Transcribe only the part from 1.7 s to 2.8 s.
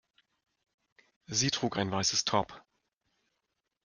ein weißes Top.